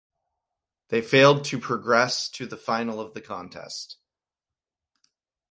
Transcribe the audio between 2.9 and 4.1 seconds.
of the contest.